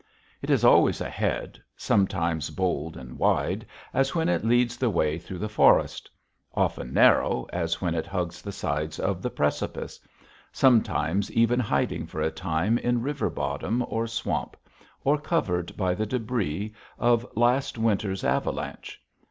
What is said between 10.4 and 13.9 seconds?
sometimes even hiding for a time in river bottom